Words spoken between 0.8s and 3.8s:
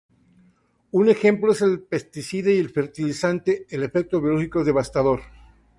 Un ejemplo es el de pesticidas y fertilizantes;